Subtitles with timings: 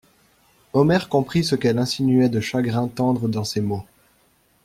[0.73, 3.85] Omer comprit ce qu'elle insinuait de chagrin tendre dans ces mots.